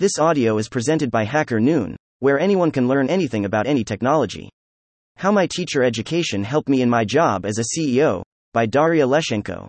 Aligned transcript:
This 0.00 0.18
audio 0.18 0.56
is 0.56 0.70
presented 0.70 1.10
by 1.10 1.24
Hacker 1.24 1.60
Noon, 1.60 1.94
where 2.20 2.40
anyone 2.40 2.70
can 2.70 2.88
learn 2.88 3.10
anything 3.10 3.44
about 3.44 3.66
any 3.66 3.84
technology. 3.84 4.48
How 5.16 5.30
My 5.30 5.46
Teacher 5.46 5.82
Education 5.82 6.42
Helped 6.42 6.70
Me 6.70 6.80
in 6.80 6.88
My 6.88 7.04
Job 7.04 7.44
as 7.44 7.58
a 7.58 7.76
CEO, 7.76 8.22
by 8.54 8.64
Daria 8.64 9.06
Leshchenko. 9.06 9.68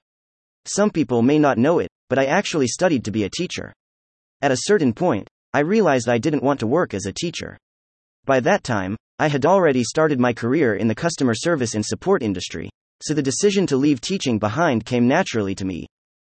Some 0.63 0.89
people 0.89 1.21
may 1.21 1.37
not 1.37 1.57
know 1.57 1.79
it, 1.79 1.89
but 2.07 2.17
I 2.17 2.27
actually 2.27 2.67
studied 2.67 3.03
to 3.03 3.11
be 3.11 3.25
a 3.25 3.29
teacher. 3.29 3.73
At 4.41 4.53
a 4.53 4.61
certain 4.61 4.93
point, 4.93 5.27
I 5.53 5.59
realized 5.59 6.07
I 6.07 6.17
didn't 6.17 6.43
want 6.43 6.61
to 6.61 6.65
work 6.65 6.93
as 6.93 7.07
a 7.07 7.11
teacher. 7.11 7.57
By 8.23 8.39
that 8.39 8.63
time, 8.63 8.95
I 9.19 9.27
had 9.27 9.45
already 9.45 9.83
started 9.83 10.17
my 10.17 10.31
career 10.31 10.75
in 10.75 10.87
the 10.87 10.95
customer 10.95 11.33
service 11.35 11.75
and 11.75 11.85
support 11.85 12.23
industry, 12.23 12.69
so 13.03 13.13
the 13.13 13.21
decision 13.21 13.67
to 13.67 13.75
leave 13.75 13.99
teaching 13.99 14.39
behind 14.39 14.85
came 14.85 15.09
naturally 15.09 15.55
to 15.55 15.65
me. 15.65 15.87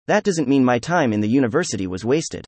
That 0.05 0.23
doesn't 0.23 0.48
mean 0.48 0.64
my 0.64 0.77
time 0.77 1.14
in 1.14 1.20
the 1.21 1.27
university 1.27 1.88
was 1.88 2.05
wasted. 2.05 2.45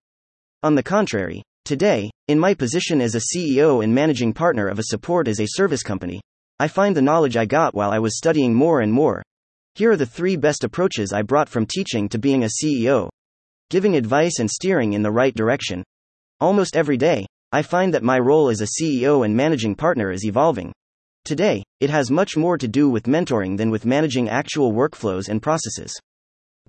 On 0.61 0.75
the 0.75 0.83
contrary, 0.83 1.41
today, 1.63 2.11
in 2.27 2.37
my 2.37 2.53
position 2.53 2.99
as 2.99 3.15
a 3.15 3.21
CEO 3.33 3.81
and 3.81 3.95
managing 3.95 4.33
partner 4.33 4.67
of 4.67 4.77
a 4.77 4.83
support 4.83 5.29
as 5.29 5.39
a 5.39 5.47
service 5.47 5.83
company, 5.83 6.19
I 6.59 6.67
find 6.67 6.93
the 6.93 7.01
knowledge 7.01 7.37
I 7.37 7.45
got 7.45 7.73
while 7.73 7.91
I 7.91 7.99
was 7.99 8.17
studying 8.17 8.53
more 8.53 8.81
and 8.81 8.91
more. 8.91 9.23
Here 9.75 9.89
are 9.91 9.95
the 9.95 10.05
three 10.05 10.35
best 10.35 10.65
approaches 10.65 11.13
I 11.13 11.21
brought 11.21 11.47
from 11.47 11.65
teaching 11.65 12.09
to 12.09 12.17
being 12.17 12.43
a 12.43 12.49
CEO. 12.61 13.07
Giving 13.69 13.95
advice 13.95 14.39
and 14.39 14.51
steering 14.51 14.91
in 14.91 15.01
the 15.01 15.11
right 15.11 15.33
direction. 15.33 15.81
Almost 16.41 16.75
every 16.75 16.97
day, 16.97 17.25
I 17.53 17.61
find 17.61 17.93
that 17.93 18.03
my 18.03 18.19
role 18.19 18.49
as 18.49 18.59
a 18.59 18.81
CEO 18.81 19.23
and 19.23 19.33
managing 19.33 19.75
partner 19.75 20.11
is 20.11 20.25
evolving. 20.25 20.73
Today, 21.23 21.63
it 21.79 21.89
has 21.89 22.11
much 22.11 22.35
more 22.35 22.57
to 22.57 22.67
do 22.67 22.89
with 22.89 23.03
mentoring 23.03 23.55
than 23.55 23.69
with 23.69 23.85
managing 23.85 24.27
actual 24.27 24.73
workflows 24.73 25.29
and 25.29 25.41
processes. 25.41 25.97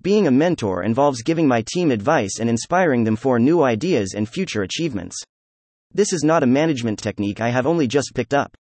Being 0.03 0.27
a 0.27 0.31
mentor 0.31 0.83
involves 0.83 1.23
giving 1.23 1.47
my 1.47 1.63
team 1.75 1.91
advice 1.91 2.39
and 2.41 2.49
inspiring 2.49 3.05
them 3.05 3.17
for 3.17 3.39
new 3.39 3.63
ideas 3.63 4.15
and 4.17 4.27
future 4.27 4.63
achievements. 4.63 5.15
This 5.93 6.15
is 6.15 6.25
not 6.25 6.43
a 6.43 6.47
management 6.47 6.99
technique 6.99 7.43
I 7.43 7.51
have 7.51 7.67
only 7.67 7.87
just 7.87 8.15
picked 8.15 8.33
up. 8.33 8.57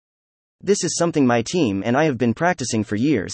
This 0.59 0.84
is 0.84 0.98
something 0.98 1.26
my 1.26 1.41
team 1.41 1.81
and 1.85 1.96
I 1.96 2.04
have 2.04 2.18
been 2.18 2.34
practicing 2.34 2.84
for 2.84 2.98
years. 2.98 3.34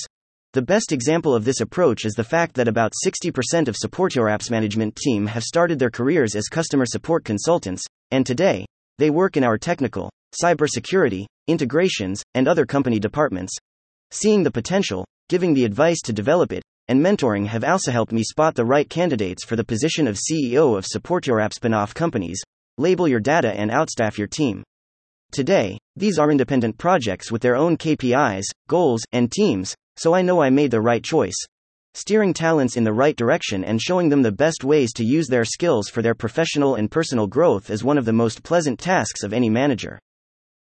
The 0.53 0.61
best 0.61 0.91
example 0.91 1.33
of 1.33 1.45
this 1.45 1.61
approach 1.61 2.05
is 2.05 2.13
the 2.13 2.23
fact 2.23 2.53
that 2.55 2.67
about 2.67 2.93
60% 3.03 3.67
of 3.67 3.75
Support 3.75 4.13
Your 4.13 4.29
App's 4.29 4.51
management 4.51 4.95
team 4.95 5.25
have 5.25 5.43
started 5.43 5.79
their 5.79 5.89
careers 5.89 6.35
as 6.35 6.47
customer 6.47 6.85
support 6.85 7.25
consultants, 7.25 7.83
and 8.11 8.23
today, 8.23 8.67
they 8.99 9.09
work 9.09 9.35
in 9.35 9.43
our 9.43 9.57
technical, 9.57 10.11
cybersecurity, 10.39 11.25
integrations, 11.47 12.21
and 12.35 12.47
other 12.47 12.67
company 12.67 12.99
departments. 12.99 13.55
Seeing 14.11 14.43
the 14.43 14.51
potential, 14.51 15.05
giving 15.27 15.55
the 15.55 15.65
advice 15.65 16.01
to 16.03 16.13
develop 16.13 16.53
it, 16.53 16.61
and 16.87 17.01
mentoring 17.03 17.47
have 17.47 17.63
also 17.63 17.91
helped 17.91 18.11
me 18.11 18.23
spot 18.23 18.55
the 18.55 18.65
right 18.65 18.89
candidates 18.89 19.43
for 19.43 19.55
the 19.55 19.63
position 19.63 20.07
of 20.07 20.17
CEO 20.17 20.77
of 20.77 20.85
Support 20.85 21.27
Your 21.27 21.39
App 21.39 21.53
spin-off 21.53 21.93
companies, 21.93 22.41
label 22.77 23.07
your 23.07 23.19
data 23.19 23.53
and 23.53 23.71
outstaff 23.71 24.17
your 24.17 24.27
team. 24.27 24.63
Today, 25.31 25.77
these 25.95 26.19
are 26.19 26.31
independent 26.31 26.77
projects 26.77 27.31
with 27.31 27.41
their 27.41 27.55
own 27.55 27.77
KPIs, 27.77 28.43
goals, 28.67 29.01
and 29.11 29.31
teams, 29.31 29.75
so 29.97 30.13
I 30.13 30.21
know 30.21 30.41
I 30.41 30.49
made 30.49 30.71
the 30.71 30.81
right 30.81 31.03
choice. 31.03 31.37
Steering 31.93 32.33
talents 32.33 32.77
in 32.77 32.83
the 32.83 32.93
right 32.93 33.15
direction 33.15 33.63
and 33.63 33.81
showing 33.81 34.09
them 34.09 34.21
the 34.21 34.31
best 34.31 34.63
ways 34.63 34.91
to 34.93 35.05
use 35.05 35.27
their 35.27 35.45
skills 35.45 35.89
for 35.89 36.01
their 36.01 36.13
professional 36.13 36.75
and 36.75 36.91
personal 36.91 37.25
growth 37.25 37.69
is 37.69 37.83
one 37.83 37.97
of 37.97 38.05
the 38.05 38.13
most 38.13 38.43
pleasant 38.43 38.77
tasks 38.79 39.23
of 39.23 39.33
any 39.33 39.49
manager. 39.49 39.97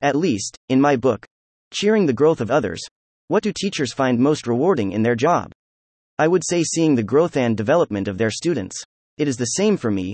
At 0.02 0.16
least, 0.16 0.56
in 0.68 0.80
my 0.80 0.96
book, 0.96 1.24
Cheering 1.72 2.06
the 2.06 2.12
Growth 2.12 2.40
of 2.40 2.50
Others, 2.50 2.80
what 3.28 3.44
do 3.44 3.52
teachers 3.52 3.92
find 3.92 4.18
most 4.18 4.48
rewarding 4.48 4.90
in 4.90 5.02
their 5.02 5.14
job? 5.14 5.52
I 6.20 6.28
would 6.28 6.42
say 6.46 6.62
seeing 6.62 6.96
the 6.96 7.02
growth 7.02 7.38
and 7.38 7.56
development 7.56 8.06
of 8.06 8.18
their 8.18 8.30
students. 8.30 8.76
It 9.16 9.26
is 9.26 9.38
the 9.38 9.56
same 9.56 9.78
for 9.78 9.90
me. 9.90 10.12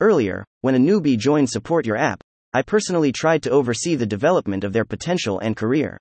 Earlier, 0.00 0.44
when 0.62 0.74
a 0.74 0.80
newbie 0.80 1.16
joined 1.16 1.48
Support 1.48 1.86
Your 1.86 1.96
App, 1.96 2.20
I 2.52 2.62
personally 2.62 3.12
tried 3.12 3.44
to 3.44 3.52
oversee 3.52 3.94
the 3.94 4.04
development 4.04 4.64
of 4.64 4.72
their 4.72 4.84
potential 4.84 5.38
and 5.38 5.56
career. 5.56 5.96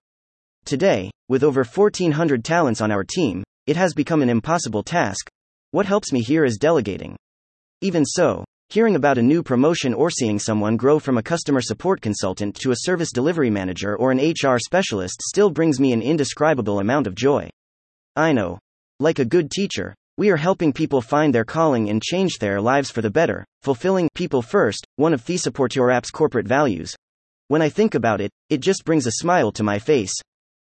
Today, 0.66 1.12
with 1.30 1.44
over 1.44 1.64
1400 1.64 2.44
talents 2.44 2.82
on 2.82 2.90
our 2.92 3.04
team, 3.04 3.44
it 3.68 3.76
has 3.76 3.94
become 3.94 4.24
an 4.24 4.30
impossible 4.30 4.82
task. 4.82 5.30
What 5.70 5.86
helps 5.86 6.12
me 6.12 6.22
here 6.22 6.46
is 6.46 6.58
delegating. 6.58 7.16
Even 7.82 8.06
so, 8.06 8.44
hearing 8.70 8.96
about 8.96 9.20
a 9.20 9.22
new 9.22 9.44
promotion 9.44 9.94
or 9.94 10.10
seeing 10.10 10.40
someone 10.40 10.78
grow 10.78 10.98
from 10.98 11.20
a 11.20 11.24
customer 11.24 11.62
support 11.62 12.02
consultant 12.02 12.56
to 12.56 12.72
a 12.72 12.80
service 12.80 13.12
delivery 13.12 13.52
manager 13.52 13.96
or 13.98 14.12
an 14.12 14.18
HR 14.18 14.58
specialist 14.58 15.22
still 15.22 15.52
brings 15.52 15.80
me 15.80 15.94
an 15.94 16.02
indescribable 16.02 16.80
amount 16.80 17.06
of 17.06 17.14
joy. 17.14 17.52
I 18.16 18.34
know, 18.34 18.58
like 19.04 19.20
a 19.20 19.26
good 19.26 19.52
teacher, 19.52 19.94
we 20.18 20.30
are 20.30 20.38
helping 20.38 20.72
people 20.72 21.02
find 21.02 21.36
their 21.36 21.44
calling 21.44 21.90
and 21.90 22.02
change 22.02 22.38
their 22.40 22.62
lives 22.62 22.90
for 22.90 23.02
the 23.02 23.12
better, 23.12 23.44
fulfilling 23.62 24.08
people 24.16 24.42
first, 24.42 24.88
one 24.96 25.14
of 25.14 25.22
Support 25.28 25.76
Your 25.76 25.92
App's 25.92 26.10
corporate 26.10 26.48
values. 26.48 26.96
When 27.50 27.62
I 27.62 27.68
think 27.68 27.96
about 27.96 28.22
it, 28.22 28.32
it 28.50 28.62
just 28.62 28.86
brings 28.86 29.06
a 29.06 29.20
smile 29.20 29.52
to 29.52 29.62
my 29.62 29.78
face. 29.78 30.14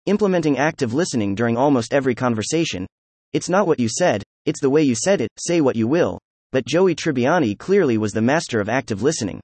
Implementing 0.06 0.58
active 0.58 0.94
listening 0.94 1.34
during 1.34 1.56
almost 1.56 1.92
every 1.92 2.14
conversation. 2.14 2.86
It's 3.32 3.48
not 3.48 3.66
what 3.66 3.80
you 3.80 3.88
said, 3.88 4.22
it's 4.46 4.60
the 4.60 4.70
way 4.70 4.82
you 4.82 4.94
said 4.94 5.20
it, 5.20 5.30
say 5.36 5.60
what 5.60 5.74
you 5.74 5.88
will. 5.88 6.20
But 6.52 6.66
Joey 6.66 6.94
Tribbiani 6.94 7.58
clearly 7.58 7.98
was 7.98 8.12
the 8.12 8.22
master 8.22 8.60
of 8.60 8.68
active 8.68 9.02
listening. 9.02 9.40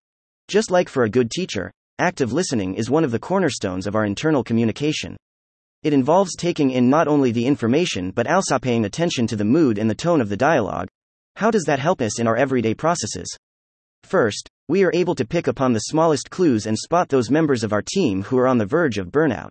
Just 0.46 0.70
like 0.70 0.88
for 0.88 1.02
a 1.02 1.10
good 1.10 1.32
teacher, 1.32 1.72
active 1.98 2.32
listening 2.32 2.76
is 2.76 2.88
one 2.88 3.02
of 3.02 3.10
the 3.10 3.19
cornerstones 3.19 3.88
of 3.88 3.96
our 3.96 4.04
internal 4.04 4.44
communication. 4.44 5.16
It 5.86 5.92
involves 5.92 6.34
taking 6.34 6.72
in 6.72 6.91
not 6.91 7.06
only 7.06 7.30
the 7.30 7.47
information 7.47 8.10
but 8.10 8.26
also 8.26 8.58
paying 8.58 8.84
attention 8.84 9.28
to 9.28 9.36
the 9.36 9.44
mood 9.44 9.78
and 9.78 9.88
the 9.88 9.94
tone 9.94 10.20
of 10.20 10.28
the 10.28 10.36
dialogue. 10.36 10.88
How 11.36 11.52
does 11.52 11.62
that 11.66 11.78
help 11.78 12.00
us 12.00 12.19
in 12.19 12.26
our 12.26 12.36
everyday 12.36 12.74
processes? 12.74 13.28
First, 14.02 14.48
we 14.66 14.82
are 14.82 14.91
able 14.92 15.14
to 15.14 15.25
pick 15.25 15.46
upon 15.46 15.72
the 15.72 15.86
smallest 15.86 16.28
clues 16.28 16.66
and 16.66 16.76
spot 16.76 17.08
those 17.08 17.30
members 17.30 17.62
of 17.62 17.72
our 17.72 17.84
team 17.86 18.25
who 18.25 18.36
are 18.36 18.48
on 18.48 18.58
the 18.58 18.66
verge 18.66 18.98
of 18.98 19.12
burnout. 19.12 19.50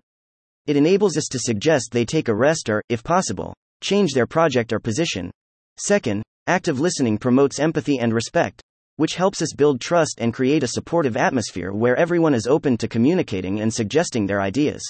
It 0.67 0.75
enables 0.75 1.15
us 1.15 1.29
to 1.31 1.39
suggest 1.39 1.91
they 1.93 2.03
take 2.03 2.27
a 2.27 2.35
rest 2.35 2.67
or, 2.67 2.83
if 2.89 3.01
possible, 3.01 3.53
change 3.81 4.11
their 4.11 4.27
project 4.27 4.73
or 4.73 4.79
position. 4.81 5.31
Second, 5.77 6.21
active 6.47 6.81
listening 6.81 7.17
promotes 7.17 7.59
empathy 7.59 7.97
and 7.99 8.13
respect, 8.13 8.61
which 8.97 9.15
helps 9.15 9.41
us 9.41 9.53
build 9.55 9.79
trust 9.79 10.17
and 10.19 10.33
create 10.33 10.63
a 10.63 10.67
supportive 10.67 11.15
atmosphere 11.15 11.71
where 11.71 11.95
everyone 11.95 12.33
is 12.33 12.45
open 12.45 12.75
to 12.75 12.89
communicating 12.89 13.61
and 13.61 13.73
suggesting 13.73 14.25
their 14.25 14.41
ideas. 14.41 14.83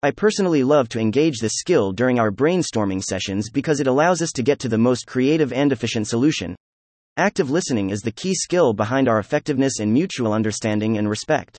I 0.00 0.12
personally 0.12 0.62
love 0.62 0.88
to 0.90 1.00
engage 1.00 1.40
this 1.40 1.54
skill 1.56 1.90
during 1.90 2.20
our 2.20 2.30
brainstorming 2.30 3.02
sessions 3.02 3.50
because 3.50 3.80
it 3.80 3.88
allows 3.88 4.22
us 4.22 4.30
to 4.36 4.44
get 4.44 4.60
to 4.60 4.68
the 4.68 4.78
most 4.78 5.08
creative 5.08 5.52
and 5.52 5.72
efficient 5.72 6.06
solution. 6.06 6.54
Active 7.16 7.50
listening 7.50 7.90
is 7.90 8.00
the 8.00 8.12
key 8.12 8.32
skill 8.32 8.72
behind 8.72 9.08
our 9.08 9.18
effectiveness 9.18 9.80
and 9.80 9.92
mutual 9.92 10.32
understanding 10.32 10.98
and 10.98 11.10
respect. 11.10 11.58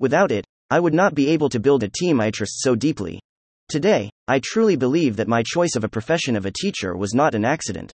Without 0.00 0.32
it, 0.32 0.44
I 0.68 0.80
would 0.80 0.94
not 0.94 1.14
be 1.14 1.28
able 1.28 1.48
to 1.48 1.60
build 1.60 1.84
a 1.84 1.88
team 1.88 2.20
I 2.20 2.32
trust 2.32 2.60
so 2.60 2.74
deeply. 2.74 3.20
Today, 3.68 4.10
I 4.26 4.40
truly 4.42 4.74
believe 4.74 5.14
that 5.14 5.28
my 5.28 5.44
choice 5.46 5.76
of 5.76 5.84
a 5.84 5.88
profession 5.88 6.34
of 6.34 6.46
a 6.46 6.50
teacher 6.50 6.96
was 6.96 7.14
not 7.14 7.36
an 7.36 7.44
accident. 7.44 7.92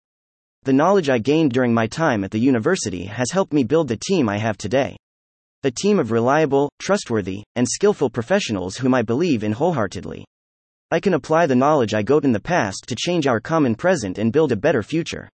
The 0.63 0.71
knowledge 0.71 1.09
I 1.09 1.17
gained 1.17 1.51
during 1.51 1.73
my 1.73 1.87
time 1.87 2.23
at 2.23 2.31
the 2.31 2.39
university 2.39 3.03
has 3.07 3.31
helped 3.31 3.51
me 3.51 3.65
build 3.65 3.89
the 3.89 3.97
team 3.97 4.29
I 4.29 4.37
have 4.37 4.57
today 4.57 4.95
a 5.65 5.71
team 5.71 5.97
of 5.97 6.11
reliable, 6.11 6.69
trustworthy, 6.79 7.43
and 7.55 7.67
skillful 7.67 8.07
professionals 8.07 8.77
whom 8.77 8.93
I 8.93 9.01
believe 9.01 9.43
in 9.43 9.51
wholeheartedly. 9.51 10.23
I 10.91 10.99
can 10.99 11.15
apply 11.15 11.47
the 11.47 11.55
knowledge 11.55 11.95
I 11.95 12.03
got 12.03 12.23
in 12.23 12.31
the 12.31 12.39
past 12.39 12.85
to 12.87 12.95
change 12.95 13.25
our 13.25 13.39
common 13.39 13.73
present 13.73 14.19
and 14.19 14.31
build 14.31 14.51
a 14.51 14.55
better 14.55 14.83
future. 14.83 15.27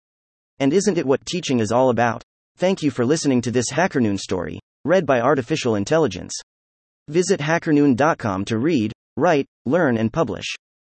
And 0.59 0.75
isn't 0.75 0.99
it 0.99 1.07
what 1.07 1.25
teaching 1.25 1.61
is 1.61 1.73
all 1.73 1.89
about? 1.89 2.23
Thank 2.59 2.83
you 2.83 2.91
for 2.91 3.07
listening 3.07 3.41
to 3.41 3.51
this 3.51 3.73
HackerNoon 3.73 4.19
story, 4.19 4.61
read 4.85 5.07
by 5.07 5.23
Artificial 5.23 5.77
Intelligence. 5.77 6.35
Visit 7.09 7.41
hackernoon.com 7.41 8.45
to 8.45 8.59
read, 8.59 8.93
write, 9.17 9.47
learn, 9.65 9.97
and 9.97 10.13
publish. 10.13 10.45